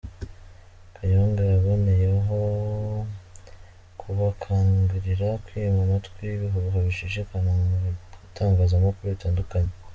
[0.95, 2.37] Kayonga yaboneyeho
[3.99, 7.77] kubakangirira kwima amatwi ibihuha bicicikana mu
[8.23, 9.71] bitangazamakuru bitandukanye.